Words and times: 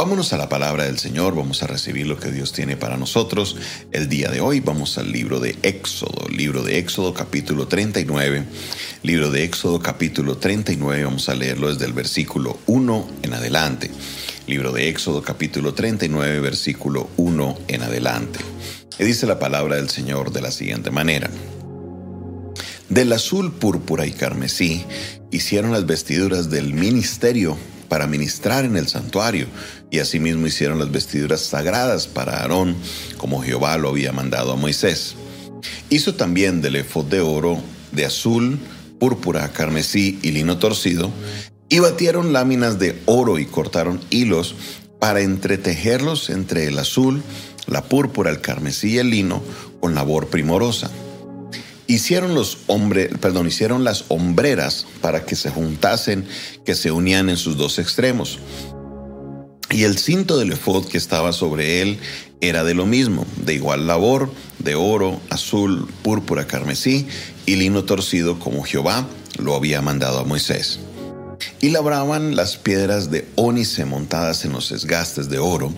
Vámonos 0.00 0.32
a 0.32 0.38
la 0.38 0.48
palabra 0.48 0.84
del 0.84 0.98
Señor, 0.98 1.34
vamos 1.34 1.62
a 1.62 1.66
recibir 1.66 2.06
lo 2.06 2.18
que 2.18 2.32
Dios 2.32 2.54
tiene 2.54 2.74
para 2.74 2.96
nosotros. 2.96 3.58
El 3.92 4.08
día 4.08 4.30
de 4.30 4.40
hoy 4.40 4.60
vamos 4.60 4.96
al 4.96 5.12
libro 5.12 5.40
de 5.40 5.58
Éxodo, 5.60 6.26
libro 6.30 6.62
de 6.62 6.78
Éxodo 6.78 7.12
capítulo 7.12 7.68
39. 7.68 8.44
Libro 9.02 9.30
de 9.30 9.44
Éxodo 9.44 9.78
capítulo 9.80 10.38
39, 10.38 11.04
vamos 11.04 11.28
a 11.28 11.34
leerlo 11.34 11.68
desde 11.68 11.84
el 11.84 11.92
versículo 11.92 12.58
1 12.66 13.08
en 13.24 13.34
adelante. 13.34 13.90
Libro 14.46 14.72
de 14.72 14.88
Éxodo 14.88 15.20
capítulo 15.20 15.74
39, 15.74 16.40
versículo 16.40 17.10
1 17.18 17.58
en 17.68 17.82
adelante. 17.82 18.38
Y 18.98 19.04
dice 19.04 19.26
la 19.26 19.38
palabra 19.38 19.76
del 19.76 19.90
Señor 19.90 20.32
de 20.32 20.40
la 20.40 20.50
siguiente 20.50 20.90
manera. 20.90 21.28
Del 22.88 23.12
azul, 23.12 23.52
púrpura 23.52 24.06
y 24.06 24.12
carmesí 24.12 24.82
hicieron 25.30 25.72
las 25.72 25.84
vestiduras 25.84 26.48
del 26.48 26.72
ministerio 26.72 27.58
para 27.90 28.06
ministrar 28.06 28.64
en 28.64 28.76
el 28.76 28.88
santuario, 28.88 29.48
y 29.90 29.98
asimismo 29.98 30.46
hicieron 30.46 30.78
las 30.78 30.92
vestiduras 30.92 31.40
sagradas 31.40 32.06
para 32.06 32.38
Aarón, 32.38 32.76
como 33.18 33.42
Jehová 33.42 33.76
lo 33.76 33.90
había 33.90 34.12
mandado 34.12 34.52
a 34.52 34.56
Moisés. 34.56 35.16
Hizo 35.90 36.14
también 36.14 36.62
del 36.62 36.76
efod 36.76 37.06
de 37.06 37.20
oro, 37.20 37.60
de 37.90 38.06
azul, 38.06 38.60
púrpura, 39.00 39.52
carmesí 39.52 40.20
y 40.22 40.30
lino 40.30 40.58
torcido, 40.58 41.10
y 41.68 41.80
batieron 41.80 42.32
láminas 42.32 42.78
de 42.78 42.96
oro 43.06 43.40
y 43.40 43.46
cortaron 43.46 44.00
hilos 44.08 44.54
para 45.00 45.22
entretejerlos 45.22 46.30
entre 46.30 46.68
el 46.68 46.78
azul, 46.78 47.22
la 47.66 47.82
púrpura, 47.82 48.30
el 48.30 48.40
carmesí 48.40 48.92
y 48.92 48.98
el 48.98 49.10
lino 49.10 49.42
con 49.80 49.96
labor 49.96 50.28
primorosa. 50.28 50.90
Hicieron 51.90 52.36
los 52.36 52.56
perdón, 53.20 53.48
hicieron 53.48 53.82
las 53.82 54.04
hombreras 54.06 54.86
para 55.00 55.24
que 55.24 55.34
se 55.34 55.50
juntasen, 55.50 56.24
que 56.64 56.76
se 56.76 56.92
unían 56.92 57.28
en 57.28 57.36
sus 57.36 57.56
dos 57.56 57.80
extremos. 57.80 58.38
Y 59.70 59.82
el 59.82 59.98
cinto 59.98 60.38
del 60.38 60.52
efod 60.52 60.86
que 60.86 60.98
estaba 60.98 61.32
sobre 61.32 61.82
él 61.82 61.98
era 62.40 62.62
de 62.62 62.74
lo 62.74 62.86
mismo, 62.86 63.26
de 63.44 63.54
igual 63.54 63.88
labor, 63.88 64.30
de 64.60 64.76
oro, 64.76 65.20
azul, 65.30 65.88
púrpura, 66.04 66.46
carmesí 66.46 67.08
y 67.44 67.56
lino 67.56 67.82
torcido 67.82 68.38
como 68.38 68.62
Jehová 68.62 69.08
lo 69.40 69.56
había 69.56 69.82
mandado 69.82 70.20
a 70.20 70.24
Moisés. 70.24 70.78
Y 71.60 71.70
labraban 71.70 72.36
las 72.36 72.56
piedras 72.56 73.10
de 73.10 73.26
ónice 73.34 73.84
montadas 73.84 74.44
en 74.44 74.52
los 74.52 74.70
esgastes 74.70 75.28
de 75.28 75.40
oro, 75.40 75.74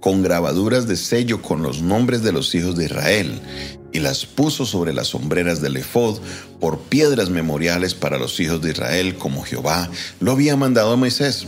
con 0.00 0.24
grabaduras 0.24 0.88
de 0.88 0.96
sello 0.96 1.40
con 1.40 1.62
los 1.62 1.82
nombres 1.82 2.24
de 2.24 2.32
los 2.32 2.52
hijos 2.56 2.76
de 2.76 2.86
Israel, 2.86 3.40
y 3.92 4.00
las 4.00 4.26
puso 4.26 4.66
sobre 4.66 4.92
las 4.92 5.08
sombreras 5.08 5.60
del 5.60 5.76
efod 5.76 6.18
por 6.60 6.80
piedras 6.80 7.30
memoriales 7.30 7.94
para 7.94 8.18
los 8.18 8.38
hijos 8.40 8.62
de 8.62 8.70
Israel, 8.70 9.16
como 9.16 9.42
Jehová 9.42 9.90
lo 10.20 10.32
había 10.32 10.56
mandado 10.56 10.92
a 10.92 10.96
Moisés. 10.96 11.46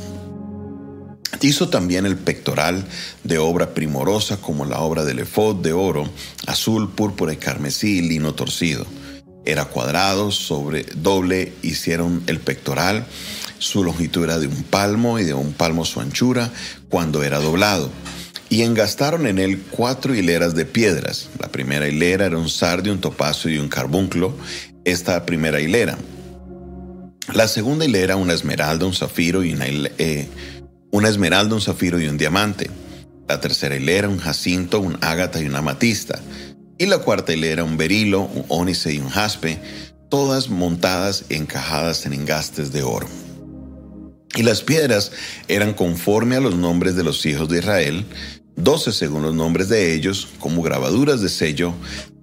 Hizo 1.41 1.69
también 1.69 2.06
el 2.06 2.17
pectoral 2.17 2.86
de 3.23 3.39
obra 3.39 3.75
primorosa 3.75 4.39
como 4.39 4.64
la 4.64 4.81
obra 4.81 5.05
del 5.05 5.19
efod 5.19 5.56
de 5.56 5.73
oro, 5.73 6.09
azul, 6.47 6.91
púrpura 6.91 7.33
y 7.33 7.36
carmesí 7.36 7.98
y 7.98 8.03
lino 8.03 8.34
torcido. 8.34 8.86
Era 9.45 9.67
cuadrado, 9.67 10.31
sobre 10.31 10.84
doble 10.95 11.53
hicieron 11.61 12.23
el 12.29 12.41
pectoral, 12.41 13.05
su 13.58 13.84
longitud 13.84 14.25
era 14.25 14.39
de 14.39 14.47
un 14.47 14.62
palmo 14.62 15.19
y 15.19 15.25
de 15.25 15.34
un 15.34 15.53
palmo 15.53 15.84
su 15.84 16.01
anchura 16.01 16.51
cuando 16.89 17.23
era 17.23 17.41
doblado 17.41 17.91
y 18.48 18.62
engastaron 18.62 19.27
en 19.27 19.39
él 19.39 19.62
cuatro 19.70 20.14
hileras 20.14 20.55
de 20.55 20.64
piedras. 20.64 21.28
La 21.39 21.48
primera 21.48 21.89
hilera 21.89 22.27
era 22.27 22.39
un 22.39 22.48
sardio, 22.48 22.92
un 22.92 23.01
topazo 23.01 23.48
y 23.48 23.59
un 23.59 23.69
carbunclo. 23.69 24.34
Esta 24.84 25.25
primera 25.27 25.61
hilera. 25.61 25.98
La 27.33 27.48
segunda 27.48 27.84
hilera 27.84 28.17
una 28.17 28.34
esmeralda, 28.34 28.86
un 28.86 28.92
zafiro 28.92 29.42
y 29.42 29.55
una, 29.55 29.67
eh, 29.67 30.28
una 30.91 31.09
esmeralda, 31.09 31.55
un 31.55 31.61
zafiro 31.61 31.98
y 32.01 32.06
un 32.06 32.19
diamante. 32.19 32.70
La 33.28 33.41
tercera 33.41 33.77
hilera 33.77 34.09
un 34.09 34.19
jacinto, 34.19 34.81
un 34.81 34.98
ágata 35.01 35.41
y 35.41 35.47
una 35.47 35.58
amatista. 35.58 36.20
Y 36.77 36.86
la 36.86 36.98
cuarta 36.98 37.33
hilera 37.33 37.64
un 37.64 37.77
berilo, 37.77 38.23
un 38.23 38.45
ónice 38.48 38.92
y 38.92 38.98
un 38.98 39.08
jaspe, 39.08 39.58
todas 40.11 40.51
montadas 40.51 41.24
y 41.30 41.36
encajadas 41.36 42.05
en 42.05 42.13
engastes 42.13 42.73
de 42.73 42.83
oro. 42.83 43.08
Y 44.36 44.42
las 44.42 44.62
piedras 44.62 45.12
eran 45.46 45.74
conforme 45.74 46.36
a 46.36 46.40
los 46.40 46.56
nombres 46.56 46.96
de 46.96 47.05
los 47.05 47.24
hijos 47.24 47.48
de 47.48 47.58
Israel, 47.61 48.05
doce 48.56 48.92
según 48.92 49.22
los 49.22 49.34
nombres 49.34 49.68
de 49.68 49.95
ellos, 49.95 50.28
como 50.40 50.62
grabaduras 50.62 51.20
de 51.20 51.28
sello, 51.28 51.72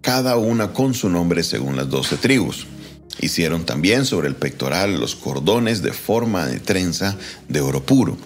cada 0.01 0.35
una 0.35 0.73
con 0.73 0.93
su 0.93 1.09
nombre 1.09 1.43
según 1.43 1.75
las 1.75 1.89
doce 1.89 2.17
tribus. 2.17 2.67
Hicieron 3.19 3.65
también 3.65 4.05
sobre 4.05 4.27
el 4.27 4.35
pectoral 4.35 4.99
los 4.99 5.15
cordones 5.15 5.81
de 5.81 5.93
forma 5.93 6.47
de 6.47 6.59
trenza 6.59 7.17
de 7.47 7.61
oro 7.61 7.85
puro. 7.85 8.17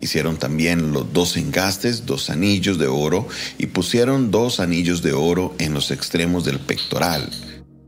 Hicieron 0.00 0.36
también 0.36 0.92
los 0.92 1.12
dos 1.12 1.36
engastes, 1.36 2.06
dos 2.06 2.30
anillos 2.30 2.78
de 2.78 2.86
oro, 2.86 3.28
y 3.58 3.66
pusieron 3.66 4.30
dos 4.30 4.58
anillos 4.58 5.02
de 5.02 5.12
oro 5.12 5.54
en 5.58 5.74
los 5.74 5.90
extremos 5.90 6.44
del 6.44 6.60
pectoral. 6.60 7.28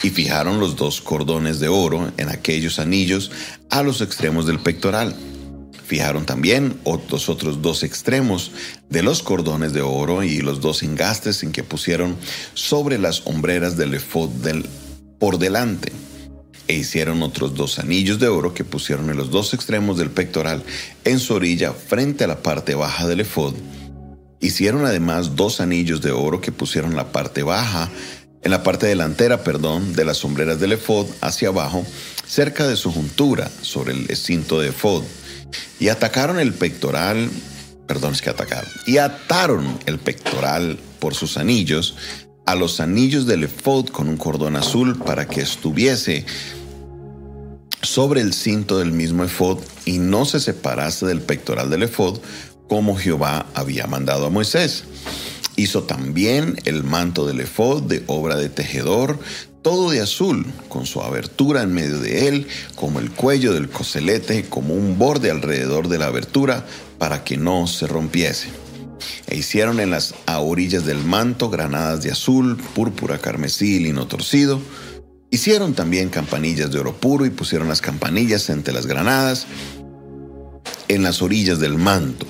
Y 0.02 0.10
fijaron 0.10 0.60
los 0.60 0.76
dos 0.76 1.00
cordones 1.00 1.60
de 1.60 1.68
oro 1.68 2.12
en 2.16 2.28
aquellos 2.28 2.78
anillos 2.78 3.30
a 3.68 3.82
los 3.82 4.00
extremos 4.00 4.46
del 4.46 4.58
pectoral. 4.58 5.14
Fijaron 5.90 6.24
también 6.24 6.78
los 7.10 7.28
otros 7.28 7.62
dos 7.62 7.82
extremos 7.82 8.52
de 8.90 9.02
los 9.02 9.24
cordones 9.24 9.72
de 9.72 9.82
oro 9.82 10.22
y 10.22 10.38
los 10.38 10.60
dos 10.60 10.84
engastes 10.84 11.42
en 11.42 11.50
que 11.50 11.64
pusieron 11.64 12.14
sobre 12.54 12.96
las 12.96 13.26
hombreras 13.26 13.76
del 13.76 13.94
efod 13.94 14.28
del, 14.28 14.64
por 15.18 15.40
delante. 15.40 15.90
E 16.68 16.76
hicieron 16.76 17.24
otros 17.24 17.56
dos 17.56 17.80
anillos 17.80 18.20
de 18.20 18.28
oro 18.28 18.54
que 18.54 18.62
pusieron 18.62 19.10
en 19.10 19.16
los 19.16 19.32
dos 19.32 19.52
extremos 19.52 19.98
del 19.98 20.10
pectoral 20.10 20.62
en 21.02 21.18
su 21.18 21.34
orilla 21.34 21.72
frente 21.72 22.22
a 22.22 22.28
la 22.28 22.40
parte 22.40 22.76
baja 22.76 23.08
del 23.08 23.22
efod. 23.22 23.54
Hicieron 24.38 24.86
además 24.86 25.34
dos 25.34 25.60
anillos 25.60 26.00
de 26.02 26.12
oro 26.12 26.40
que 26.40 26.52
pusieron 26.52 26.92
en 26.92 26.98
la 26.98 27.10
parte 27.10 27.42
baja, 27.42 27.90
en 28.42 28.52
la 28.52 28.62
parte 28.62 28.86
delantera, 28.86 29.42
perdón, 29.42 29.92
de 29.96 30.04
las 30.04 30.18
sombreras 30.18 30.60
del 30.60 30.70
efod 30.70 31.08
hacia 31.20 31.48
abajo, 31.48 31.84
cerca 32.28 32.68
de 32.68 32.76
su 32.76 32.92
juntura, 32.92 33.50
sobre 33.60 33.92
el 33.92 34.16
cinto 34.16 34.60
de 34.60 34.68
efod 34.68 35.02
y 35.78 35.88
atacaron 35.88 36.38
el 36.38 36.54
pectoral, 36.54 37.30
perdón, 37.86 38.12
es 38.12 38.22
que 38.22 38.30
atacaron, 38.30 38.70
y 38.86 38.98
ataron 38.98 39.78
el 39.86 39.98
pectoral 39.98 40.78
por 40.98 41.14
sus 41.14 41.36
anillos 41.36 41.96
a 42.46 42.54
los 42.54 42.80
anillos 42.80 43.26
del 43.26 43.44
efod 43.44 43.88
con 43.88 44.08
un 44.08 44.16
cordón 44.16 44.56
azul 44.56 44.98
para 44.98 45.28
que 45.28 45.40
estuviese 45.40 46.24
sobre 47.82 48.20
el 48.20 48.32
cinto 48.32 48.78
del 48.78 48.92
mismo 48.92 49.24
efod 49.24 49.58
y 49.84 49.98
no 49.98 50.24
se 50.24 50.40
separase 50.40 51.06
del 51.06 51.20
pectoral 51.20 51.70
del 51.70 51.84
efod 51.84 52.18
como 52.68 52.96
Jehová 52.96 53.46
había 53.54 53.86
mandado 53.86 54.26
a 54.26 54.30
Moisés. 54.30 54.84
Hizo 55.56 55.84
también 55.84 56.56
el 56.64 56.84
manto 56.84 57.26
del 57.26 57.40
efod 57.40 57.82
de 57.82 58.02
obra 58.06 58.36
de 58.36 58.48
tejedor 58.48 59.18
todo 59.62 59.91
de 59.91 60.00
azul, 60.00 60.47
con 60.69 60.87
su 60.87 61.00
abertura 61.03 61.62
en 61.62 61.72
medio 61.72 61.98
de 61.98 62.28
él, 62.28 62.47
como 62.76 62.98
el 62.98 63.10
cuello 63.10 63.53
del 63.53 63.69
coselete, 63.69 64.44
como 64.48 64.75
un 64.75 64.98
borde 64.98 65.31
alrededor 65.31 65.88
de 65.88 65.98
la 65.98 66.06
abertura, 66.06 66.66
para 66.98 67.25
que 67.25 67.37
no 67.37 67.66
se 67.66 67.87
rompiese. 67.87 68.48
E 69.26 69.37
hicieron 69.37 69.81
en 69.81 69.91
las 69.91 70.15
orillas 70.26 70.84
del 70.84 70.98
manto 70.98 71.50
granadas 71.50 72.03
de 72.03 72.10
azul, 72.10 72.56
púrpura, 72.75 73.19
carmesí 73.19 73.76
y 73.76 73.81
lino 73.81 74.06
torcido. 74.06 74.60
Hicieron 75.31 75.75
también 75.75 76.09
campanillas 76.09 76.71
de 76.71 76.78
oro 76.78 76.97
puro 76.97 77.25
y 77.25 77.31
pusieron 77.31 77.69
las 77.69 77.81
campanillas 77.81 78.50
entre 78.50 78.75
las 78.75 78.87
granadas 78.87 79.47
en 80.88 81.03
las 81.03 81.22
orillas 81.22 81.60
del 81.60 81.78
manto. 81.78 82.27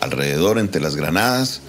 Alrededor 0.00 0.58
entre 0.58 0.80
las 0.80 0.96
granadas 0.96 1.60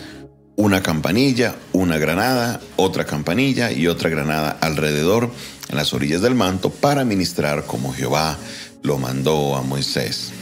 una 0.59 0.83
campanilla, 0.83 1.55
una 1.71 1.97
granada, 1.97 2.59
otra 2.75 3.05
campanilla 3.05 3.71
y 3.71 3.87
otra 3.87 4.09
granada 4.09 4.57
alrededor 4.59 5.31
en 5.69 5.77
las 5.77 5.93
orillas 5.93 6.21
del 6.21 6.35
manto 6.35 6.69
para 6.69 7.05
ministrar 7.05 7.65
como 7.65 7.93
Jehová 7.93 8.37
lo 8.83 8.97
mandó 8.97 9.55
a 9.55 9.61
Moisés. 9.61 10.33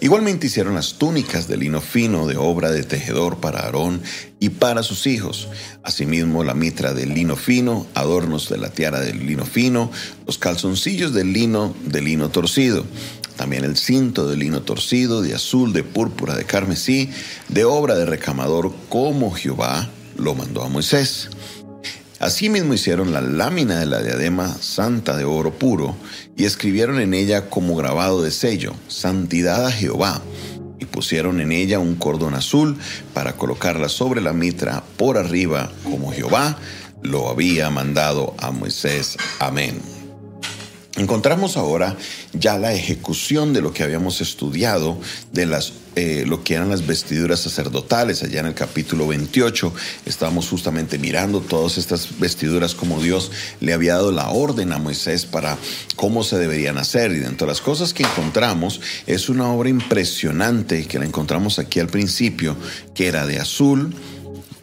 Igualmente 0.00 0.46
hicieron 0.46 0.76
las 0.76 0.94
túnicas 0.94 1.48
de 1.48 1.56
lino 1.56 1.80
fino 1.80 2.28
de 2.28 2.36
obra 2.36 2.70
de 2.70 2.84
tejedor 2.84 3.38
para 3.38 3.62
Aarón 3.62 4.00
y 4.38 4.50
para 4.50 4.84
sus 4.84 5.08
hijos. 5.08 5.48
Asimismo 5.82 6.44
la 6.44 6.54
mitra 6.54 6.94
de 6.94 7.06
lino 7.06 7.34
fino, 7.34 7.84
adornos 7.94 8.48
de 8.48 8.58
la 8.58 8.70
tiara 8.70 9.00
de 9.00 9.12
lino 9.12 9.44
fino, 9.44 9.90
los 10.24 10.38
calzoncillos 10.38 11.12
de 11.14 11.24
lino 11.24 11.74
de 11.84 12.00
lino 12.00 12.28
torcido, 12.28 12.84
también 13.38 13.64
el 13.64 13.76
cinto 13.76 14.28
de 14.28 14.36
lino 14.36 14.62
torcido, 14.62 15.22
de 15.22 15.34
azul, 15.34 15.72
de 15.72 15.84
púrpura, 15.84 16.34
de 16.34 16.44
carmesí, 16.44 17.08
de 17.48 17.64
obra 17.64 17.94
de 17.94 18.04
recamador, 18.04 18.74
como 18.90 19.30
Jehová 19.30 19.88
lo 20.16 20.34
mandó 20.34 20.62
a 20.62 20.68
Moisés. 20.68 21.30
Asimismo 22.18 22.74
hicieron 22.74 23.12
la 23.12 23.20
lámina 23.20 23.78
de 23.78 23.86
la 23.86 24.02
diadema 24.02 24.52
santa 24.60 25.16
de 25.16 25.24
oro 25.24 25.54
puro 25.54 25.96
y 26.36 26.44
escribieron 26.46 27.00
en 27.00 27.14
ella 27.14 27.48
como 27.48 27.76
grabado 27.76 28.22
de 28.22 28.32
sello, 28.32 28.74
Santidad 28.88 29.66
a 29.66 29.70
Jehová, 29.70 30.20
y 30.80 30.84
pusieron 30.86 31.40
en 31.40 31.52
ella 31.52 31.78
un 31.78 31.94
cordón 31.94 32.34
azul 32.34 32.76
para 33.14 33.34
colocarla 33.34 33.88
sobre 33.88 34.20
la 34.20 34.32
mitra 34.32 34.82
por 34.96 35.16
arriba, 35.16 35.70
como 35.84 36.12
Jehová 36.12 36.58
lo 37.02 37.28
había 37.28 37.70
mandado 37.70 38.34
a 38.38 38.50
Moisés. 38.50 39.16
Amén. 39.38 39.97
Encontramos 40.98 41.56
ahora 41.56 41.96
ya 42.32 42.58
la 42.58 42.72
ejecución 42.72 43.52
de 43.52 43.60
lo 43.60 43.72
que 43.72 43.84
habíamos 43.84 44.20
estudiado 44.20 44.98
de 45.32 45.46
las 45.46 45.72
eh, 45.94 46.24
lo 46.26 46.42
que 46.42 46.54
eran 46.54 46.70
las 46.70 46.86
vestiduras 46.86 47.40
sacerdotales 47.40 48.22
allá 48.22 48.40
en 48.40 48.46
el 48.46 48.54
capítulo 48.54 49.06
28 49.06 49.72
estábamos 50.06 50.48
justamente 50.48 50.98
mirando 50.98 51.40
todas 51.40 51.78
estas 51.78 52.18
vestiduras 52.18 52.74
como 52.74 53.00
Dios 53.00 53.30
le 53.60 53.72
había 53.72 53.94
dado 53.94 54.12
la 54.12 54.30
orden 54.30 54.72
a 54.72 54.78
Moisés 54.78 55.24
para 55.24 55.56
cómo 55.94 56.24
se 56.24 56.36
deberían 56.36 56.78
hacer. 56.78 57.12
Y 57.12 57.18
dentro 57.18 57.46
de 57.46 57.52
las 57.52 57.60
cosas 57.60 57.94
que 57.94 58.02
encontramos 58.02 58.80
es 59.06 59.28
una 59.28 59.48
obra 59.52 59.68
impresionante 59.68 60.86
que 60.86 60.98
la 60.98 61.04
encontramos 61.04 61.60
aquí 61.60 61.78
al 61.78 61.88
principio 61.88 62.56
que 62.94 63.06
era 63.06 63.24
de 63.24 63.38
azul 63.38 63.94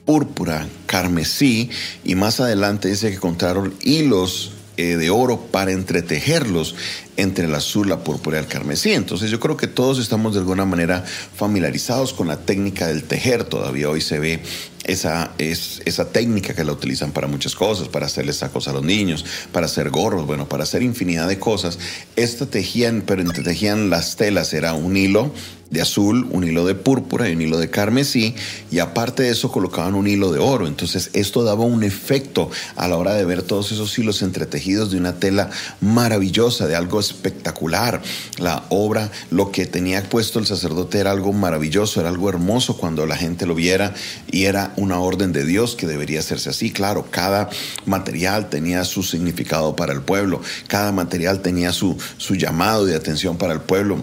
púrpura, 0.05 0.67
carmesí 0.85 1.69
y 2.03 2.15
más 2.15 2.39
adelante 2.39 2.89
dice 2.89 3.09
que 3.09 3.15
encontraron 3.15 3.73
hilos 3.81 4.51
de 4.83 5.09
oro 5.09 5.39
para 5.51 5.71
entretejerlos 5.71 6.75
entre 7.17 7.45
el 7.45 7.55
azul, 7.55 7.89
la 7.89 8.03
púrpura 8.03 8.37
y 8.37 8.41
el 8.41 8.47
carmesí. 8.47 8.93
Entonces 8.93 9.31
yo 9.31 9.39
creo 9.39 9.57
que 9.57 9.67
todos 9.67 9.99
estamos 9.99 10.33
de 10.33 10.39
alguna 10.39 10.65
manera 10.65 11.03
familiarizados 11.35 12.13
con 12.13 12.27
la 12.27 12.37
técnica 12.37 12.87
del 12.87 13.03
tejer. 13.03 13.43
Todavía 13.43 13.89
hoy 13.89 14.01
se 14.01 14.19
ve 14.19 14.41
esa, 14.85 15.31
es, 15.37 15.81
esa 15.85 16.11
técnica 16.11 16.53
que 16.53 16.63
la 16.63 16.71
utilizan 16.71 17.11
para 17.11 17.27
muchas 17.27 17.55
cosas, 17.55 17.87
para 17.87 18.05
hacerles 18.05 18.37
sacos 18.37 18.67
a 18.67 18.73
los 18.73 18.83
niños, 18.83 19.25
para 19.51 19.65
hacer 19.65 19.89
gorros, 19.89 20.25
bueno, 20.25 20.47
para 20.47 20.63
hacer 20.63 20.83
infinidad 20.83 21.27
de 21.27 21.39
cosas. 21.39 21.79
Esta 22.15 22.45
tejían, 22.45 23.03
pero 23.05 23.21
entretejían 23.21 23.89
las 23.89 24.15
telas, 24.15 24.53
era 24.53 24.73
un 24.73 24.95
hilo 24.95 25.31
de 25.69 25.81
azul, 25.81 26.27
un 26.31 26.43
hilo 26.43 26.65
de 26.65 26.75
púrpura 26.75 27.27
y 27.27 27.33
un 27.33 27.41
hilo 27.41 27.57
de 27.57 27.69
carmesí, 27.69 28.35
y 28.71 28.79
aparte 28.79 29.23
de 29.23 29.31
eso 29.31 29.51
colocaban 29.51 29.95
un 29.95 30.07
hilo 30.07 30.31
de 30.31 30.39
oro. 30.39 30.67
Entonces 30.67 31.09
esto 31.13 31.43
daba 31.43 31.65
un 31.65 31.83
efecto 31.83 32.49
a 32.75 32.87
la 32.87 32.97
hora 32.97 33.13
de 33.15 33.25
ver 33.25 33.41
todos 33.41 33.71
esos 33.71 33.97
hilos 33.97 34.21
entretejidos 34.21 34.91
de 34.91 34.97
una 34.97 35.15
tela 35.15 35.49
maravillosa, 35.81 36.67
de 36.67 36.75
algo 36.75 36.99
espectacular. 37.11 38.01
La 38.37 38.65
obra, 38.69 39.11
lo 39.31 39.51
que 39.51 39.65
tenía 39.65 40.03
puesto 40.03 40.39
el 40.39 40.45
sacerdote 40.45 40.99
era 40.99 41.11
algo 41.11 41.33
maravilloso, 41.33 41.99
era 41.99 42.09
algo 42.09 42.29
hermoso 42.29 42.77
cuando 42.77 43.05
la 43.05 43.15
gente 43.15 43.45
lo 43.45 43.55
viera 43.55 43.93
y 44.31 44.45
era 44.45 44.73
una 44.77 44.99
orden 44.99 45.31
de 45.31 45.45
Dios 45.45 45.75
que 45.75 45.87
debería 45.87 46.19
hacerse 46.19 46.49
así. 46.49 46.71
Claro, 46.71 47.07
cada 47.09 47.49
material 47.85 48.49
tenía 48.49 48.83
su 48.83 49.03
significado 49.03 49.75
para 49.75 49.93
el 49.93 50.01
pueblo, 50.01 50.41
cada 50.67 50.91
material 50.91 51.41
tenía 51.41 51.71
su, 51.71 51.97
su 52.17 52.35
llamado 52.35 52.85
de 52.85 52.95
atención 52.95 53.37
para 53.37 53.53
el 53.53 53.61
pueblo 53.61 54.01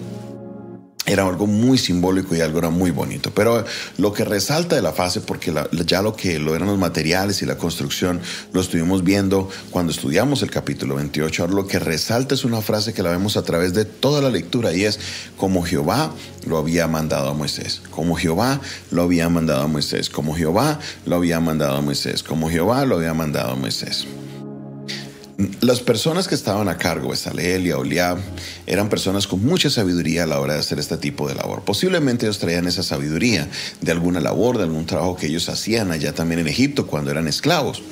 era 1.05 1.27
algo 1.27 1.47
muy 1.47 1.79
simbólico 1.79 2.37
y 2.37 2.41
algo 2.41 2.59
era 2.59 2.71
muy 2.71 2.91
bonito. 2.91 3.33
Pero 3.35 3.65
lo 3.99 4.13
que 4.13 4.25
resalta 4.25 4.77
de 4.77 4.83
la 4.83 4.93
fase, 4.93 5.21
porque 5.21 5.53
ya 5.87 6.03
lo 6.03 6.15
que 6.15 6.39
lo 6.39 6.55
eran 6.55 6.69
los 6.69 6.79
materiales 6.79 7.43
y 7.43 7.47
la 7.47 7.59
construcción 7.59 8.21
lo 8.53 8.61
estuvimos 8.61 9.03
viendo 9.03 9.49
cuando 9.71 9.93
estudiamos 9.93 10.43
el 10.43 10.51
capítulo 10.51 10.95
28, 10.95 11.43
ahora 11.43 11.55
lo 11.55 11.67
que 11.67 11.79
resalta 11.79 12.35
es 12.35 12.45
una 12.45 12.61
frase 12.61 12.95
que 12.95 13.03
la 13.03 13.11
vemos 13.11 13.37
a 13.37 13.43
través 13.43 13.75
de 13.75 13.85
toda 13.85 14.21
la 14.21 14.31
lectura 14.31 14.73
y 14.73 14.85
es 14.85 15.01
como 15.37 15.63
Jehová 15.63 16.13
lo 16.47 16.59
había 16.59 16.87
mandado 16.87 17.31
a 17.31 17.35
Moisés, 17.35 17.83
como 17.91 18.15
Jehová 18.15 18.61
lo 18.91 19.03
había 19.03 19.29
mandado 19.29 19.63
a 19.63 19.69
Moisés, 19.69 20.09
como 20.09 20.35
Jehová 20.35 20.79
lo 21.05 21.17
había 21.17 21.41
mandado 21.41 21.77
a 21.77 21.81
Moisés, 21.81 22.23
como 22.23 22.49
Jehová 22.49 22.85
lo 22.87 22.97
había 22.97 23.15
mandado 23.15 23.53
a 23.53 23.57
Moisés. 23.57 24.07
Las 25.61 25.81
personas 25.81 26.29
que 26.29 26.35
estaban 26.35 26.69
a 26.69 26.77
cargo, 26.77 27.11
Besaleel 27.11 27.67
y 27.67 27.73
Oliab, 27.73 28.19
eran 28.67 28.89
personas 28.89 29.27
con 29.27 29.45
mucha 29.45 29.71
sabiduría 29.71 30.25
a 30.25 30.27
la 30.27 30.41
hora 30.41 30.55
de 30.55 30.61
hacer 30.61 30.79
este 30.79 30.97
tipo 30.97 31.29
de 31.29 31.35
labor. 31.35 31.63
Posiblemente 31.63 32.27
ellos 32.27 32.39
traían 32.39 32.67
esa 32.67 32.83
sabiduría 32.83 33.49
de 33.81 33.93
alguna 33.93 34.21
labor, 34.21 34.59
de 34.59 34.65
algún 34.65 34.87
trabajo 34.87 35.17
que 35.17 35.27
ellos 35.27 35.49
hacían 35.49 35.91
allá 35.91 36.15
también 36.15 36.41
en 36.41 36.49
Egipto 36.49 36.87
cuando 36.87 37.11
eran 37.11 37.29
esclavos. 37.29 37.83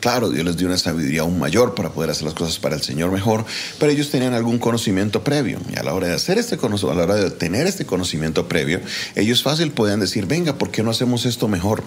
Claro, 0.00 0.30
Dios 0.30 0.44
les 0.44 0.56
dio 0.56 0.68
una 0.68 0.76
sabiduría 0.76 1.22
aún 1.22 1.38
mayor 1.38 1.74
para 1.74 1.90
poder 1.90 2.10
hacer 2.10 2.24
las 2.24 2.34
cosas 2.34 2.58
para 2.58 2.76
el 2.76 2.82
Señor 2.82 3.10
mejor, 3.10 3.44
pero 3.78 3.90
ellos 3.90 4.10
tenían 4.10 4.34
algún 4.34 4.58
conocimiento 4.58 5.24
previo. 5.24 5.58
Y 5.72 5.78
a 5.78 5.82
la 5.82 5.94
hora 5.94 6.08
de 6.08 6.14
hacer 6.14 6.38
este 6.38 6.56
a 6.56 6.94
la 6.94 7.02
hora 7.02 7.14
de 7.14 7.30
tener 7.30 7.66
este 7.66 7.86
conocimiento 7.86 8.46
previo, 8.46 8.80
ellos 9.14 9.42
fácil 9.42 9.72
podían 9.72 10.00
decir, 10.00 10.26
venga, 10.26 10.58
¿por 10.58 10.70
qué 10.70 10.82
no 10.82 10.90
hacemos 10.90 11.26
esto 11.26 11.48
mejor? 11.48 11.82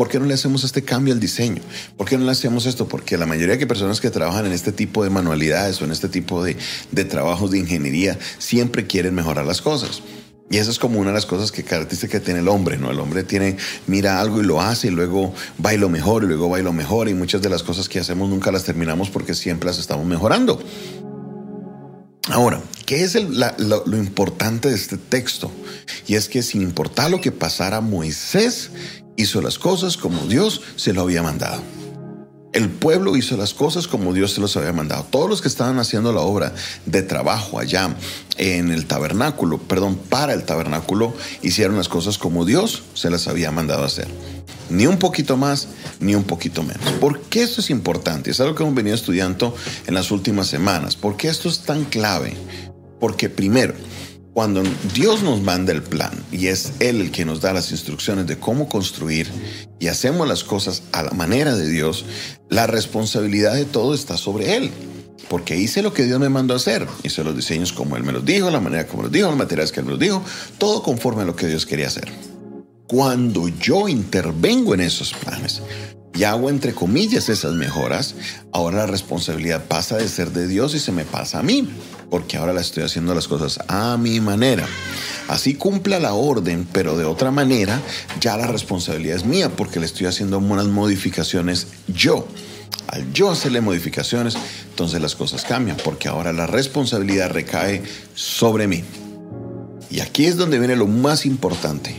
¿Por 0.00 0.08
qué 0.08 0.18
no 0.18 0.24
le 0.24 0.32
hacemos 0.32 0.64
este 0.64 0.82
cambio 0.82 1.12
al 1.12 1.20
diseño? 1.20 1.60
¿Por 1.98 2.08
qué 2.08 2.16
no 2.16 2.24
le 2.24 2.30
hacemos 2.30 2.64
esto? 2.64 2.88
Porque 2.88 3.18
la 3.18 3.26
mayoría 3.26 3.58
de 3.58 3.66
personas 3.66 4.00
que 4.00 4.08
trabajan 4.08 4.46
en 4.46 4.52
este 4.52 4.72
tipo 4.72 5.04
de 5.04 5.10
manualidades 5.10 5.82
o 5.82 5.84
en 5.84 5.90
este 5.90 6.08
tipo 6.08 6.42
de, 6.42 6.56
de 6.90 7.04
trabajos 7.04 7.50
de 7.50 7.58
ingeniería 7.58 8.18
siempre 8.38 8.86
quieren 8.86 9.14
mejorar 9.14 9.44
las 9.44 9.60
cosas. 9.60 10.00
Y 10.48 10.56
eso 10.56 10.70
es 10.70 10.78
como 10.78 10.98
una 10.98 11.10
de 11.10 11.16
las 11.16 11.26
cosas 11.26 11.52
que 11.52 11.64
caracteriza 11.64 12.08
que 12.08 12.18
tiene 12.18 12.40
el 12.40 12.48
hombre, 12.48 12.78
¿no? 12.78 12.90
El 12.90 12.98
hombre 12.98 13.24
tiene, 13.24 13.58
mira 13.88 14.22
algo 14.22 14.40
y 14.40 14.44
lo 14.46 14.62
hace 14.62 14.88
y 14.88 14.90
luego 14.90 15.34
va 15.62 15.74
y 15.74 15.76
lo 15.76 15.90
mejor 15.90 16.24
y 16.24 16.28
luego 16.28 16.48
va 16.48 16.58
y 16.58 16.62
lo 16.62 16.72
mejor 16.72 17.10
y 17.10 17.12
muchas 17.12 17.42
de 17.42 17.50
las 17.50 17.62
cosas 17.62 17.90
que 17.90 17.98
hacemos 17.98 18.30
nunca 18.30 18.50
las 18.50 18.64
terminamos 18.64 19.10
porque 19.10 19.34
siempre 19.34 19.66
las 19.66 19.78
estamos 19.78 20.06
mejorando. 20.06 20.62
Ahora, 22.30 22.62
¿qué 22.90 23.04
es 23.04 23.14
lo, 23.14 23.84
lo 23.86 23.96
importante 23.96 24.68
de 24.68 24.74
este 24.74 24.96
texto? 24.96 25.52
Y 26.08 26.16
es 26.16 26.28
que 26.28 26.42
sin 26.42 26.60
importar 26.60 27.08
lo 27.08 27.20
que 27.20 27.30
pasara, 27.30 27.80
Moisés 27.80 28.72
hizo 29.16 29.40
las 29.40 29.60
cosas 29.60 29.96
como 29.96 30.26
Dios 30.26 30.60
se 30.74 30.92
lo 30.92 31.02
había 31.02 31.22
mandado. 31.22 31.62
El 32.52 32.68
pueblo 32.68 33.16
hizo 33.16 33.36
las 33.36 33.54
cosas 33.54 33.86
como 33.86 34.12
Dios 34.12 34.32
se 34.32 34.40
los 34.40 34.56
había 34.56 34.72
mandado. 34.72 35.06
Todos 35.08 35.30
los 35.30 35.40
que 35.40 35.46
estaban 35.46 35.78
haciendo 35.78 36.12
la 36.12 36.22
obra 36.22 36.52
de 36.84 37.02
trabajo 37.02 37.60
allá 37.60 37.94
en 38.38 38.72
el 38.72 38.86
tabernáculo, 38.86 39.58
perdón, 39.58 39.94
para 39.94 40.32
el 40.32 40.42
tabernáculo, 40.42 41.14
hicieron 41.42 41.76
las 41.76 41.88
cosas 41.88 42.18
como 42.18 42.44
Dios 42.44 42.82
se 42.94 43.08
las 43.08 43.28
había 43.28 43.52
mandado 43.52 43.84
hacer. 43.84 44.08
Ni 44.68 44.86
un 44.86 44.98
poquito 44.98 45.36
más, 45.36 45.68
ni 46.00 46.16
un 46.16 46.24
poquito 46.24 46.64
menos. 46.64 46.90
¿Por 47.00 47.20
qué 47.22 47.44
esto 47.44 47.60
es 47.60 47.70
importante? 47.70 48.32
Es 48.32 48.40
algo 48.40 48.56
que 48.56 48.64
hemos 48.64 48.74
venido 48.74 48.96
estudiando 48.96 49.54
en 49.86 49.94
las 49.94 50.10
últimas 50.10 50.48
semanas. 50.48 50.96
¿Por 50.96 51.16
qué 51.16 51.28
esto 51.28 51.48
es 51.48 51.60
tan 51.60 51.84
clave? 51.84 52.36
Porque 53.00 53.28
primero, 53.28 53.74
cuando 54.32 54.62
Dios 54.94 55.22
nos 55.22 55.42
manda 55.42 55.72
el 55.72 55.82
plan 55.82 56.12
y 56.30 56.46
es 56.46 56.74
Él 56.78 57.00
el 57.00 57.10
que 57.10 57.24
nos 57.24 57.40
da 57.40 57.52
las 57.52 57.72
instrucciones 57.72 58.26
de 58.26 58.38
cómo 58.38 58.68
construir 58.68 59.28
y 59.80 59.88
hacemos 59.88 60.28
las 60.28 60.44
cosas 60.44 60.84
a 60.92 61.02
la 61.02 61.10
manera 61.10 61.56
de 61.56 61.68
Dios, 61.68 62.04
la 62.48 62.66
responsabilidad 62.66 63.54
de 63.54 63.64
todo 63.64 63.94
está 63.94 64.16
sobre 64.16 64.56
Él. 64.56 64.70
Porque 65.28 65.56
hice 65.56 65.82
lo 65.82 65.92
que 65.92 66.04
Dios 66.04 66.18
me 66.18 66.28
mandó 66.28 66.54
hacer. 66.54 66.86
Hice 67.02 67.22
los 67.22 67.36
diseños 67.36 67.72
como 67.72 67.96
Él 67.96 68.02
me 68.02 68.12
los 68.12 68.24
dijo, 68.24 68.50
la 68.50 68.60
manera 68.60 68.86
como 68.86 69.04
los 69.04 69.12
dijo, 69.12 69.28
los 69.28 69.36
materiales 69.36 69.72
que 69.72 69.80
Él 69.80 69.86
me 69.86 69.92
los 69.92 70.00
dijo, 70.00 70.22
todo 70.58 70.82
conforme 70.82 71.22
a 71.22 71.24
lo 71.24 71.36
que 71.36 71.46
Dios 71.46 71.66
quería 71.66 71.86
hacer. 71.86 72.08
Cuando 72.86 73.48
yo 73.48 73.88
intervengo 73.88 74.74
en 74.74 74.80
esos 74.80 75.12
planes 75.12 75.62
y 76.14 76.24
hago 76.24 76.50
entre 76.50 76.74
comillas 76.74 77.28
esas 77.28 77.54
mejoras, 77.54 78.14
ahora 78.52 78.78
la 78.78 78.86
responsabilidad 78.86 79.64
pasa 79.64 79.96
de 79.96 80.08
ser 80.08 80.32
de 80.32 80.46
Dios 80.46 80.74
y 80.74 80.80
se 80.80 80.92
me 80.92 81.04
pasa 81.04 81.38
a 81.38 81.42
mí 81.42 81.68
porque 82.10 82.36
ahora 82.36 82.52
la 82.52 82.60
estoy 82.60 82.82
haciendo 82.82 83.14
las 83.14 83.28
cosas 83.28 83.60
a 83.68 83.96
mi 83.96 84.20
manera. 84.20 84.66
Así 85.28 85.54
cumpla 85.54 86.00
la 86.00 86.12
orden, 86.12 86.66
pero 86.70 86.98
de 86.98 87.04
otra 87.04 87.30
manera, 87.30 87.80
ya 88.20 88.36
la 88.36 88.48
responsabilidad 88.48 89.16
es 89.16 89.24
mía, 89.24 89.48
porque 89.50 89.78
le 89.78 89.86
estoy 89.86 90.06
haciendo 90.06 90.38
unas 90.38 90.66
modificaciones 90.66 91.68
yo. 91.86 92.26
Al 92.88 93.12
yo 93.12 93.30
hacerle 93.30 93.60
modificaciones, 93.60 94.36
entonces 94.68 95.00
las 95.00 95.14
cosas 95.14 95.44
cambian, 95.44 95.76
porque 95.84 96.08
ahora 96.08 96.32
la 96.32 96.48
responsabilidad 96.48 97.30
recae 97.30 97.82
sobre 98.14 98.66
mí. 98.66 98.82
Y 99.88 100.00
aquí 100.00 100.26
es 100.26 100.36
donde 100.36 100.58
viene 100.58 100.74
lo 100.74 100.88
más 100.88 101.24
importante. 101.24 101.96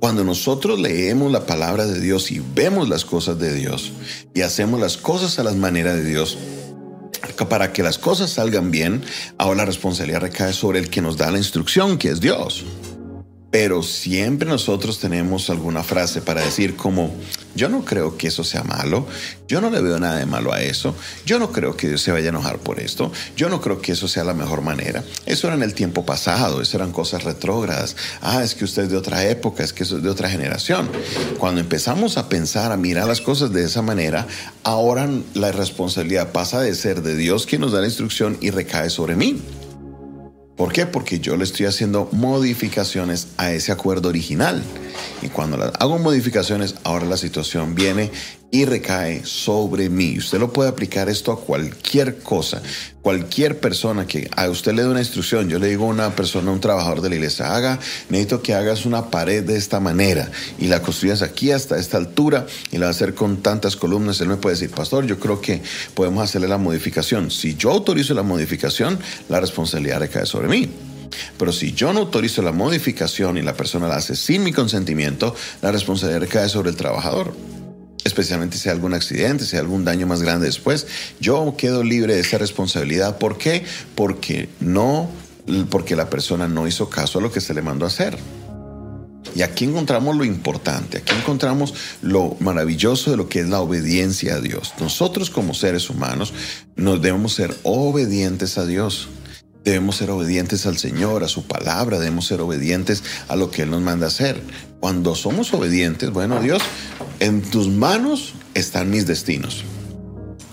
Cuando 0.00 0.24
nosotros 0.24 0.78
leemos 0.78 1.32
la 1.32 1.46
palabra 1.46 1.86
de 1.86 2.00
Dios 2.00 2.30
y 2.30 2.42
vemos 2.54 2.88
las 2.88 3.04
cosas 3.04 3.38
de 3.38 3.54
Dios 3.54 3.92
y 4.34 4.42
hacemos 4.42 4.80
las 4.80 4.96
cosas 4.96 5.38
a 5.38 5.44
las 5.44 5.56
maneras 5.56 5.96
de 5.96 6.04
Dios, 6.04 6.38
para 7.48 7.72
que 7.72 7.82
las 7.82 7.98
cosas 7.98 8.30
salgan 8.30 8.70
bien, 8.70 9.02
ahora 9.38 9.58
la 9.58 9.64
responsabilidad 9.64 10.20
recae 10.20 10.52
sobre 10.52 10.78
el 10.78 10.90
que 10.90 11.00
nos 11.00 11.16
da 11.16 11.30
la 11.30 11.38
instrucción, 11.38 11.98
que 11.98 12.10
es 12.10 12.20
Dios. 12.20 12.64
Pero 13.50 13.82
siempre 13.82 14.48
nosotros 14.48 14.98
tenemos 14.98 15.48
alguna 15.50 15.82
frase 15.82 16.20
para 16.20 16.44
decir 16.44 16.76
como, 16.76 17.14
yo 17.54 17.68
no 17.68 17.84
creo 17.84 18.16
que 18.16 18.28
eso 18.28 18.44
sea 18.44 18.64
malo, 18.64 19.06
yo 19.48 19.60
no 19.60 19.70
le 19.70 19.80
veo 19.80 19.98
nada 19.98 20.18
de 20.18 20.26
malo 20.26 20.52
a 20.52 20.62
eso, 20.62 20.94
yo 21.24 21.38
no 21.38 21.52
creo 21.52 21.76
que 21.76 21.88
Dios 21.88 22.02
se 22.02 22.12
vaya 22.12 22.26
a 22.26 22.28
enojar 22.30 22.58
por 22.58 22.80
esto, 22.80 23.12
yo 23.36 23.48
no 23.48 23.60
creo 23.60 23.80
que 23.80 23.92
eso 23.92 24.08
sea 24.08 24.24
la 24.24 24.34
mejor 24.34 24.62
manera. 24.62 25.04
Eso 25.26 25.46
era 25.46 25.56
en 25.56 25.62
el 25.62 25.74
tiempo 25.74 26.04
pasado, 26.04 26.60
eso 26.60 26.76
eran 26.76 26.92
cosas 26.92 27.24
retrógradas. 27.24 27.96
Ah, 28.20 28.42
es 28.42 28.54
que 28.54 28.64
usted 28.64 28.84
es 28.84 28.90
de 28.90 28.96
otra 28.96 29.24
época, 29.24 29.62
es 29.62 29.72
que 29.72 29.84
eso 29.84 29.98
es 29.98 30.02
de 30.02 30.10
otra 30.10 30.28
generación. 30.28 30.90
Cuando 31.38 31.60
empezamos 31.60 32.18
a 32.18 32.28
pensar, 32.28 32.72
a 32.72 32.76
mirar 32.76 33.06
las 33.06 33.20
cosas 33.20 33.52
de 33.52 33.64
esa 33.64 33.80
manera, 33.80 34.26
ahora 34.64 35.08
la 35.34 35.52
responsabilidad 35.52 36.32
pasa 36.32 36.60
de 36.60 36.74
ser 36.74 37.02
de 37.02 37.16
Dios 37.16 37.46
quien 37.46 37.60
nos 37.60 37.72
da 37.72 37.80
la 37.80 37.86
instrucción 37.86 38.36
y 38.40 38.50
recae 38.50 38.90
sobre 38.90 39.14
mí. 39.16 39.40
¿Por 40.56 40.72
qué? 40.72 40.86
Porque 40.86 41.20
yo 41.20 41.36
le 41.36 41.44
estoy 41.44 41.66
haciendo 41.66 42.08
modificaciones 42.12 43.28
a 43.36 43.52
ese 43.52 43.72
acuerdo 43.72 44.08
original. 44.08 44.62
Y 45.20 45.28
cuando 45.28 45.62
hago 45.78 45.98
modificaciones, 45.98 46.76
ahora 46.84 47.04
la 47.04 47.18
situación 47.18 47.74
viene 47.74 48.10
y 48.50 48.64
recae 48.64 49.24
sobre 49.24 49.88
mí. 49.88 50.16
Usted 50.18 50.38
lo 50.38 50.52
puede 50.52 50.70
aplicar 50.70 51.08
esto 51.08 51.32
a 51.32 51.40
cualquier 51.40 52.18
cosa, 52.18 52.62
cualquier 53.02 53.58
persona 53.58 54.06
que 54.06 54.30
a 54.34 54.48
usted 54.48 54.72
le 54.72 54.82
dé 54.82 54.88
una 54.88 55.00
instrucción. 55.00 55.48
Yo 55.48 55.58
le 55.58 55.68
digo 55.68 55.84
a 55.84 55.88
una 55.88 56.14
persona, 56.14 56.50
un 56.50 56.60
trabajador 56.60 57.00
de 57.00 57.10
la 57.10 57.16
iglesia, 57.16 57.54
haga, 57.54 57.78
necesito 58.08 58.42
que 58.42 58.54
hagas 58.54 58.86
una 58.86 59.10
pared 59.10 59.42
de 59.42 59.56
esta 59.56 59.80
manera 59.80 60.30
y 60.58 60.68
la 60.68 60.80
construyas 60.80 61.22
aquí 61.22 61.50
hasta 61.50 61.76
esta 61.78 61.96
altura 61.96 62.46
y 62.70 62.78
la 62.78 62.86
va 62.86 62.88
a 62.88 62.90
hacer 62.90 63.14
con 63.14 63.42
tantas 63.42 63.76
columnas. 63.76 64.20
Él 64.20 64.28
me 64.28 64.36
puede 64.36 64.54
decir, 64.54 64.70
pastor, 64.70 65.06
yo 65.06 65.18
creo 65.18 65.40
que 65.40 65.62
podemos 65.94 66.22
hacerle 66.22 66.48
la 66.48 66.58
modificación. 66.58 67.30
Si 67.30 67.56
yo 67.56 67.72
autorizo 67.72 68.14
la 68.14 68.22
modificación, 68.22 68.98
la 69.28 69.40
responsabilidad 69.40 69.98
recae 70.00 70.24
sobre 70.24 70.45
mí. 70.48 70.68
Pero 71.38 71.52
si 71.52 71.72
yo 71.72 71.92
no 71.92 72.00
autorizo 72.00 72.42
la 72.42 72.52
modificación 72.52 73.38
y 73.38 73.42
la 73.42 73.54
persona 73.54 73.88
la 73.88 73.96
hace 73.96 74.16
sin 74.16 74.42
mi 74.42 74.52
consentimiento, 74.52 75.34
la 75.62 75.72
responsabilidad 75.72 76.20
recae 76.20 76.48
sobre 76.48 76.70
el 76.70 76.76
trabajador 76.76 77.34
especialmente 78.06 78.56
si 78.56 78.68
hay 78.68 78.74
algún 78.74 78.94
accidente, 78.94 79.44
si 79.44 79.56
hay 79.56 79.60
algún 79.60 79.84
daño 79.84 80.06
más 80.06 80.22
grande 80.22 80.46
después, 80.46 80.86
yo 81.20 81.54
quedo 81.58 81.82
libre 81.82 82.14
de 82.14 82.20
esa 82.20 82.38
responsabilidad. 82.38 83.18
¿Por 83.18 83.36
qué? 83.36 83.64
Porque 83.94 84.48
no, 84.60 85.10
porque 85.70 85.96
la 85.96 86.08
persona 86.08 86.48
no 86.48 86.66
hizo 86.66 86.88
caso 86.88 87.18
a 87.18 87.22
lo 87.22 87.32
que 87.32 87.40
se 87.40 87.52
le 87.52 87.62
mandó 87.62 87.84
a 87.84 87.88
hacer. 87.88 88.16
Y 89.34 89.42
aquí 89.42 89.64
encontramos 89.64 90.16
lo 90.16 90.24
importante, 90.24 90.98
aquí 90.98 91.12
encontramos 91.14 91.74
lo 92.00 92.36
maravilloso 92.40 93.10
de 93.10 93.18
lo 93.18 93.28
que 93.28 93.40
es 93.40 93.48
la 93.48 93.60
obediencia 93.60 94.36
a 94.36 94.40
Dios. 94.40 94.72
Nosotros 94.80 95.28
como 95.28 95.52
seres 95.52 95.90
humanos 95.90 96.32
nos 96.76 97.02
debemos 97.02 97.34
ser 97.34 97.54
obedientes 97.64 98.56
a 98.56 98.64
Dios. 98.64 99.08
Debemos 99.66 99.96
ser 99.96 100.12
obedientes 100.12 100.64
al 100.66 100.78
Señor, 100.78 101.24
a 101.24 101.28
su 101.28 101.42
palabra, 101.42 101.98
debemos 101.98 102.28
ser 102.28 102.40
obedientes 102.40 103.02
a 103.26 103.34
lo 103.34 103.50
que 103.50 103.62
Él 103.62 103.70
nos 103.72 103.82
manda 103.82 104.06
hacer. 104.06 104.40
Cuando 104.78 105.16
somos 105.16 105.52
obedientes, 105.52 106.10
bueno, 106.10 106.40
Dios, 106.40 106.62
en 107.18 107.42
tus 107.42 107.66
manos 107.66 108.34
están 108.54 108.90
mis 108.90 109.08
destinos. 109.08 109.64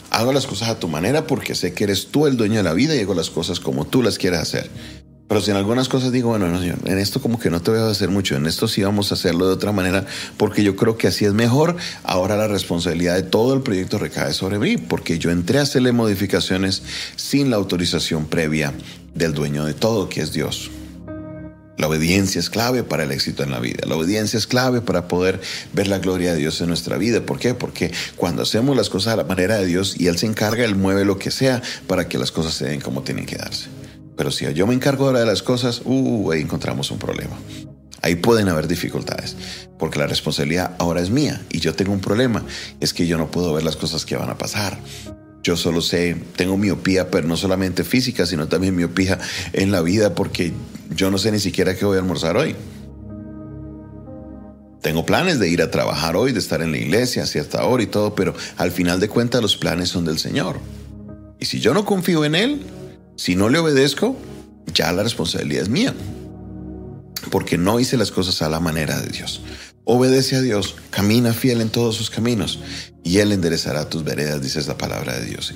Hago 0.10 0.34
las 0.34 0.48
cosas 0.48 0.70
a 0.70 0.80
tu 0.80 0.88
manera 0.88 1.28
porque 1.28 1.54
sé 1.54 1.74
que 1.74 1.84
eres 1.84 2.08
tú 2.08 2.26
el 2.26 2.38
dueño 2.38 2.56
de 2.56 2.64
la 2.64 2.74
vida 2.74 2.96
y 2.96 3.02
hago 3.02 3.14
las 3.14 3.30
cosas 3.30 3.60
como 3.60 3.86
tú 3.86 4.02
las 4.02 4.18
quieres 4.18 4.40
hacer. 4.40 4.72
Pero 5.28 5.42
si 5.42 5.52
en 5.52 5.58
algunas 5.58 5.90
cosas 5.90 6.12
digo, 6.12 6.30
bueno, 6.30 6.48
no, 6.48 6.60
señor, 6.60 6.80
en 6.86 6.98
esto 6.98 7.22
como 7.22 7.38
que 7.38 7.52
no 7.52 7.62
te 7.62 7.70
voy 7.70 7.82
a 7.82 7.88
hacer 7.88 8.10
mucho, 8.10 8.36
en 8.36 8.48
esto 8.48 8.68
sí 8.68 8.82
vamos 8.82 9.12
a 9.12 9.14
hacerlo 9.14 9.46
de 9.46 9.54
otra 9.54 9.72
manera, 9.72 10.08
porque 10.38 10.64
yo 10.64 10.76
creo 10.76 10.98
que 10.98 11.08
así 11.08 11.26
es 11.26 11.34
mejor, 11.34 11.76
ahora 12.04 12.36
la 12.36 12.48
responsabilidad 12.48 13.14
de 13.14 13.24
todo 13.24 13.54
el 13.54 13.62
proyecto 13.62 14.00
recae 14.00 14.34
sobre 14.34 14.58
mí, 14.58 14.78
porque 14.78 15.20
yo 15.20 15.30
entré 15.30 15.60
a 15.60 15.64
hacerle 15.64 15.92
modificaciones 15.92 16.82
sin 17.16 17.52
la 17.52 17.58
autorización 17.58 18.26
previa 18.26 18.74
del 19.14 19.34
dueño 19.34 19.66
de 19.66 19.74
todo, 19.74 20.10
que 20.10 20.22
es 20.22 20.32
Dios. 20.32 20.72
La 21.78 21.88
obediencia 21.88 22.40
es 22.40 22.50
clave 22.50 22.84
para 22.84 23.04
el 23.04 23.12
éxito 23.12 23.44
en 23.44 23.52
la 23.52 23.60
vida. 23.60 23.86
La 23.88 23.96
obediencia 23.96 24.38
es 24.38 24.46
clave 24.46 24.82
para 24.82 25.08
poder 25.08 25.42
ver 25.74 25.88
la 25.88 25.98
gloria 25.98 26.34
de 26.34 26.40
Dios 26.40 26.62
en 26.62 26.68
nuestra 26.68 26.98
vida. 26.98 27.26
¿Por 27.26 27.40
qué? 27.40 27.56
Porque 27.56 27.92
cuando 28.16 28.44
hacemos 28.44 28.78
las 28.78 28.90
cosas 28.90 29.14
a 29.14 29.18
la 29.18 29.24
manera 29.24 29.58
de 29.58 29.66
Dios 29.66 29.96
y 29.98 30.08
Él 30.08 30.18
se 30.18 30.28
encarga, 30.28 30.64
Él 30.66 30.76
mueve 30.76 31.04
lo 31.04 31.18
que 31.18 31.32
sea 31.32 31.62
para 31.88 32.08
que 32.08 32.20
las 32.20 32.32
cosas 32.32 32.54
se 32.54 32.66
den 32.66 32.80
como 32.80 33.02
tienen 33.02 33.26
que 33.26 33.38
darse. 33.38 33.68
Pero 34.16 34.30
si 34.30 34.52
yo 34.54 34.68
me 34.68 34.76
encargo 34.76 35.08
ahora 35.08 35.22
de 35.22 35.26
las 35.26 35.42
cosas, 35.42 35.82
uh, 35.84 36.32
ahí 36.32 36.42
encontramos 36.42 36.92
un 36.92 37.00
problema. 37.00 37.36
Ahí 38.04 38.16
pueden 38.16 38.50
haber 38.50 38.68
dificultades, 38.68 39.36
porque 39.80 39.98
la 39.98 40.08
responsabilidad 40.08 40.76
ahora 40.78 41.02
es 41.02 41.10
mía 41.10 41.42
y 41.50 41.60
yo 41.60 41.74
tengo 41.74 41.94
un 41.94 42.02
problema, 42.02 42.46
es 42.82 42.94
que 42.94 43.08
yo 43.08 43.18
no 43.18 43.32
puedo 43.32 43.54
ver 43.54 43.64
las 43.64 43.78
cosas 43.78 44.06
que 44.06 44.18
van 44.18 44.30
a 44.30 44.38
pasar. 44.38 44.78
Yo 45.44 45.58
solo 45.58 45.82
sé, 45.82 46.16
tengo 46.38 46.58
miopía, 46.58 47.12
pero 47.12 47.28
no 47.28 47.36
solamente 47.36 47.84
física, 47.84 48.26
sino 48.26 48.48
también 48.48 48.76
miopía 48.76 49.20
en 49.52 49.72
la 49.72 49.82
vida 49.82 50.16
porque 50.16 50.54
yo 50.96 51.12
no 51.12 51.18
sé 51.18 51.34
ni 51.34 51.40
siquiera 51.40 51.76
qué 51.76 51.84
voy 51.84 51.98
a 51.98 52.00
almorzar 52.00 52.38
hoy. 52.38 52.56
Tengo 54.82 55.06
planes 55.06 55.40
de 55.40 55.50
ir 55.50 55.62
a 55.62 55.70
trabajar 55.70 56.16
hoy, 56.16 56.32
de 56.32 56.40
estar 56.40 56.62
en 56.62 56.72
la 56.72 56.78
iglesia 56.78 57.24
a 57.24 57.26
cierta 57.26 57.66
hora 57.66 57.84
y 57.84 57.88
todo, 57.88 58.16
pero 58.16 58.34
al 58.58 58.72
final 58.72 59.00
de 59.00 59.10
cuentas 59.10 59.42
los 59.42 59.58
planes 59.58 59.90
son 59.90 60.06
del 60.06 60.18
Señor. 60.18 60.60
Y 61.40 61.46
si 61.46 61.60
yo 61.60 61.74
no 61.74 61.84
confío 61.84 62.24
en 62.24 62.36
Él, 62.36 62.62
si 63.18 63.36
no 63.36 63.50
le 63.50 63.60
obedezco, 63.60 64.16
ya 64.74 64.92
la 64.94 65.04
responsabilidad 65.04 65.64
es 65.64 65.70
mía. 65.70 65.94
Porque 67.32 67.58
no 67.58 67.80
hice 67.80 67.98
las 67.98 68.12
cosas 68.12 68.42
a 68.42 68.50
la 68.50 68.60
manera 68.60 69.00
de 69.00 69.08
Dios. 69.08 69.42
Obedece 69.86 70.38
a 70.38 70.42
Dios, 70.42 70.76
camina 70.92 71.34
fiel 71.34 71.60
en 71.60 71.70
todos 71.70 71.96
sus 71.96 72.10
caminos 72.10 72.60
y 73.04 73.18
Él 73.18 73.34
enderezará 73.34 73.90
tus 73.90 74.06
veredas, 74.06 74.42
dice 74.42 74.62
la 74.66 74.78
palabra 74.78 75.20
de 75.20 75.26
Dios. 75.26 75.54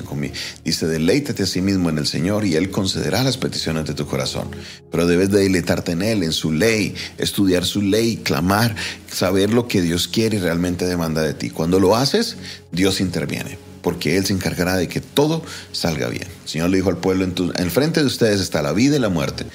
Dice, 0.65 0.85
deleítate 0.85 1.43
a 1.43 1.45
sí 1.45 1.61
mismo 1.61 1.89
en 1.89 1.97
el 1.97 2.07
Señor 2.07 2.45
y 2.45 2.55
Él 2.55 2.69
concederá 2.69 3.23
las 3.23 3.37
peticiones 3.37 3.85
de 3.85 3.93
tu 3.93 4.05
corazón. 4.05 4.49
Pero 4.91 5.07
debes 5.07 5.31
de 5.31 5.39
deleitarte 5.39 5.93
en 5.93 6.01
Él, 6.01 6.23
en 6.23 6.33
su 6.33 6.51
ley, 6.51 6.93
estudiar 7.17 7.63
su 7.63 7.81
ley, 7.81 8.17
clamar, 8.17 8.75
saber 9.09 9.53
lo 9.53 9.69
que 9.69 9.81
Dios 9.81 10.09
quiere 10.09 10.37
y 10.37 10.39
realmente 10.41 10.85
demanda 10.85 11.21
de 11.21 11.33
ti. 11.33 11.49
Cuando 11.49 11.79
lo 11.79 11.95
haces, 11.95 12.35
Dios 12.73 12.99
interviene 12.99 13.57
porque 13.81 14.17
Él 14.17 14.25
se 14.25 14.33
encargará 14.33 14.75
de 14.75 14.89
que 14.89 14.99
todo 14.99 15.41
salga 15.71 16.09
bien. 16.09 16.27
El 16.43 16.49
Señor 16.49 16.69
le 16.69 16.75
dijo 16.75 16.89
al 16.89 16.97
pueblo, 16.97 17.23
en, 17.23 17.33
en 17.55 17.71
frente 17.71 18.01
de 18.01 18.05
ustedes 18.05 18.41
está 18.41 18.61
la 18.61 18.73
vida 18.73 18.97
y 18.97 18.99
la 18.99 19.07
muerte. 19.07 19.45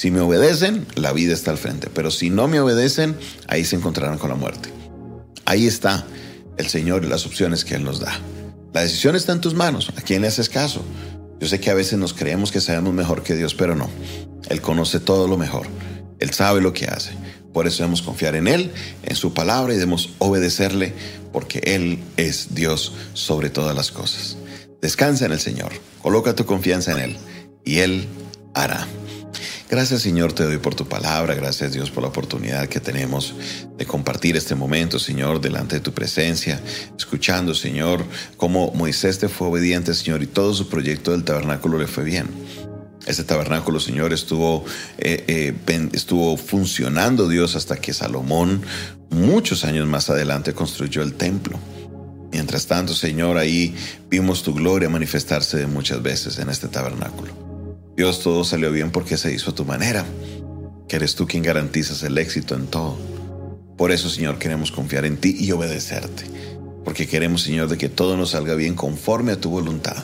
Si 0.00 0.10
me 0.10 0.20
obedecen, 0.20 0.86
la 0.94 1.12
vida 1.12 1.34
está 1.34 1.50
al 1.50 1.58
frente, 1.58 1.90
pero 1.92 2.10
si 2.10 2.30
no 2.30 2.48
me 2.48 2.58
obedecen, 2.58 3.18
ahí 3.48 3.66
se 3.66 3.76
encontrarán 3.76 4.16
con 4.16 4.30
la 4.30 4.34
muerte. 4.34 4.70
Ahí 5.44 5.66
está 5.66 6.06
el 6.56 6.68
Señor 6.68 7.04
y 7.04 7.08
las 7.08 7.26
opciones 7.26 7.66
que 7.66 7.74
Él 7.74 7.84
nos 7.84 8.00
da. 8.00 8.18
La 8.72 8.80
decisión 8.80 9.14
está 9.14 9.32
en 9.32 9.42
tus 9.42 9.52
manos. 9.52 9.92
¿A 9.98 10.00
quién 10.00 10.22
le 10.22 10.28
haces 10.28 10.48
caso? 10.48 10.82
Yo 11.38 11.46
sé 11.46 11.60
que 11.60 11.68
a 11.68 11.74
veces 11.74 11.98
nos 11.98 12.14
creemos 12.14 12.50
que 12.50 12.62
sabemos 12.62 12.94
mejor 12.94 13.22
que 13.22 13.36
Dios, 13.36 13.54
pero 13.54 13.76
no. 13.76 13.90
Él 14.48 14.62
conoce 14.62 15.00
todo 15.00 15.28
lo 15.28 15.36
mejor. 15.36 15.66
Él 16.18 16.30
sabe 16.30 16.62
lo 16.62 16.72
que 16.72 16.86
hace. 16.86 17.12
Por 17.52 17.66
eso 17.66 17.82
debemos 17.82 18.00
confiar 18.00 18.36
en 18.36 18.48
Él, 18.48 18.72
en 19.02 19.16
su 19.16 19.34
palabra 19.34 19.74
y 19.74 19.76
debemos 19.76 20.14
obedecerle, 20.16 20.94
porque 21.30 21.58
Él 21.62 21.98
es 22.16 22.54
Dios 22.54 22.94
sobre 23.12 23.50
todas 23.50 23.76
las 23.76 23.90
cosas. 23.90 24.38
Descansa 24.80 25.26
en 25.26 25.32
el 25.32 25.40
Señor, 25.40 25.72
coloca 26.00 26.34
tu 26.34 26.46
confianza 26.46 26.92
en 26.92 26.98
Él 27.00 27.16
y 27.66 27.80
Él 27.80 28.08
hará. 28.54 28.88
Gracias 29.70 30.02
Señor 30.02 30.32
te 30.32 30.42
doy 30.42 30.58
por 30.58 30.74
tu 30.74 30.88
palabra, 30.88 31.36
gracias 31.36 31.72
Dios 31.72 31.92
por 31.92 32.02
la 32.02 32.08
oportunidad 32.08 32.66
que 32.66 32.80
tenemos 32.80 33.36
de 33.78 33.86
compartir 33.86 34.36
este 34.36 34.56
momento, 34.56 34.98
Señor, 34.98 35.40
delante 35.40 35.76
de 35.76 35.80
tu 35.80 35.92
presencia, 35.92 36.60
escuchando, 36.98 37.54
Señor, 37.54 38.04
cómo 38.36 38.72
Moisés 38.72 39.20
te 39.20 39.28
fue 39.28 39.46
obediente, 39.46 39.94
Señor, 39.94 40.24
y 40.24 40.26
todo 40.26 40.54
su 40.54 40.68
proyecto 40.68 41.12
del 41.12 41.22
tabernáculo 41.22 41.78
le 41.78 41.86
fue 41.86 42.02
bien. 42.02 42.26
Ese 43.06 43.22
tabernáculo, 43.22 43.78
Señor, 43.78 44.12
estuvo, 44.12 44.64
eh, 44.98 45.54
eh, 45.68 45.88
estuvo 45.92 46.36
funcionando 46.36 47.28
Dios 47.28 47.54
hasta 47.54 47.76
que 47.76 47.94
Salomón, 47.94 48.62
muchos 49.10 49.64
años 49.64 49.86
más 49.86 50.10
adelante, 50.10 50.52
construyó 50.52 51.00
el 51.02 51.14
templo. 51.14 51.60
Mientras 52.32 52.66
tanto, 52.66 52.92
Señor, 52.92 53.38
ahí 53.38 53.76
vimos 54.10 54.42
tu 54.42 54.52
gloria 54.52 54.88
manifestarse 54.88 55.64
muchas 55.68 56.02
veces 56.02 56.40
en 56.40 56.50
este 56.50 56.66
tabernáculo. 56.66 57.49
Dios, 58.00 58.20
todo 58.20 58.44
salió 58.44 58.72
bien 58.72 58.90
porque 58.92 59.18
se 59.18 59.30
hizo 59.30 59.50
a 59.50 59.54
tu 59.54 59.66
manera, 59.66 60.06
que 60.88 60.96
eres 60.96 61.16
tú 61.16 61.26
quien 61.26 61.42
garantizas 61.42 62.02
el 62.02 62.16
éxito 62.16 62.54
en 62.54 62.66
todo. 62.66 62.96
Por 63.76 63.92
eso, 63.92 64.08
Señor, 64.08 64.38
queremos 64.38 64.72
confiar 64.72 65.04
en 65.04 65.18
ti 65.18 65.36
y 65.38 65.52
obedecerte, 65.52 66.24
porque 66.82 67.06
queremos, 67.06 67.42
Señor, 67.42 67.68
de 67.68 67.76
que 67.76 67.90
todo 67.90 68.16
nos 68.16 68.30
salga 68.30 68.54
bien 68.54 68.74
conforme 68.74 69.32
a 69.32 69.36
tu 69.38 69.50
voluntad. 69.50 70.02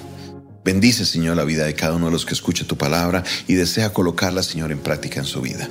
Bendice, 0.62 1.07
Señor, 1.07 1.38
la 1.38 1.45
vida 1.45 1.65
de 1.65 1.73
cada 1.73 1.95
uno 1.95 2.05
de 2.05 2.12
los 2.12 2.26
que 2.26 2.35
escucha 2.35 2.67
tu 2.67 2.76
palabra 2.76 3.25
y 3.49 3.55
desea 3.55 3.95
colocarla, 3.95 4.43
Señor, 4.43 4.73
en 4.73 4.81
práctica 4.81 5.21
en 5.21 5.26
su 5.26 5.41
vida. 5.41 5.67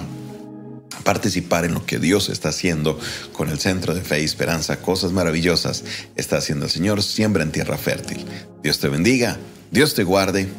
participar 1.09 1.65
en 1.65 1.73
lo 1.73 1.87
que 1.87 1.97
Dios 1.97 2.29
está 2.29 2.49
haciendo 2.49 2.99
con 3.33 3.49
el 3.49 3.57
Centro 3.57 3.95
de 3.95 4.01
Fe 4.01 4.21
y 4.21 4.25
Esperanza. 4.25 4.79
Cosas 4.79 5.11
maravillosas 5.11 5.83
está 6.15 6.37
haciendo 6.37 6.65
el 6.65 6.71
Señor. 6.71 7.01
Siembra 7.01 7.41
en 7.41 7.51
tierra 7.51 7.79
fértil. 7.79 8.23
Dios 8.61 8.77
te 8.77 8.89
bendiga, 8.89 9.39
Dios 9.71 9.95
te 9.95 10.03
guarde 10.03 10.49